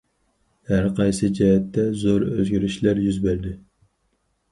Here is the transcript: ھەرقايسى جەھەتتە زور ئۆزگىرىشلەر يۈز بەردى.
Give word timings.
ھەرقايسى 0.69 1.29
جەھەتتە 1.39 1.83
زور 2.03 2.25
ئۆزگىرىشلەر 2.31 3.03
يۈز 3.09 3.21
بەردى. 3.27 3.53